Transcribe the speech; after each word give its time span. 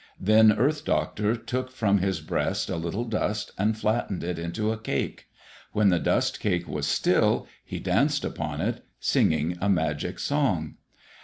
Then 0.19 0.51
Earth 0.53 0.83
Doctor 0.83 1.35
took 1.35 1.69
from 1.69 1.99
his 1.99 2.21
breast 2.21 2.71
a 2.71 2.75
little 2.75 3.05
dust 3.05 3.51
and 3.55 3.77
flattened 3.77 4.23
it 4.23 4.39
into 4.39 4.71
a 4.71 4.77
cake. 4.79 5.27
When 5.73 5.89
the 5.89 5.99
dust 5.99 6.39
cake 6.39 6.67
was 6.67 6.87
still, 6.87 7.45
he 7.63 7.77
danced 7.77 8.25
upon 8.25 8.61
it, 8.61 8.83
singing 8.99 9.59
a 9.61 9.69
magic 9.69 10.17
song. 10.17 10.77